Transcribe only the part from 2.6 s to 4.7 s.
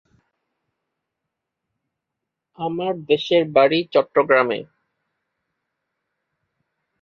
আমার দেশের বাড়ি চট্টগ্রামে।